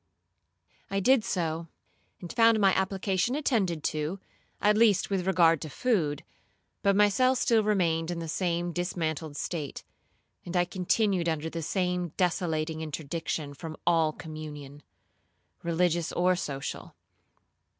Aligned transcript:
I 0.89 0.99
did 0.99 1.23
so, 1.23 1.67
and 2.21 2.33
found 2.33 2.59
my 2.59 2.73
application 2.73 3.35
attended 3.35 3.83
to, 3.93 4.19
at 4.59 4.75
least 4.75 5.11
with 5.11 5.27
regard 5.27 5.61
to 5.61 5.69
food, 5.69 6.23
but 6.81 6.95
my 6.95 7.07
cell 7.07 7.35
still 7.35 7.63
remained 7.63 8.09
in 8.09 8.17
the 8.17 8.27
same 8.27 8.71
dismantled 8.71 9.37
state, 9.37 9.83
and 10.43 10.57
I 10.57 10.65
continued 10.65 11.29
under 11.29 11.51
the 11.51 11.61
same 11.61 12.13
desolating 12.17 12.81
interdiction 12.81 13.53
from 13.53 13.77
all 13.85 14.11
communion, 14.11 14.81
religious 15.61 16.11
or 16.11 16.35
social. 16.35 16.95